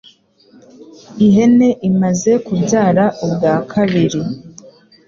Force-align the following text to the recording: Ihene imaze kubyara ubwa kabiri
Ihene 1.25 1.69
imaze 1.89 2.31
kubyara 2.45 3.05
ubwa 3.25 3.53
kabiri 3.71 4.21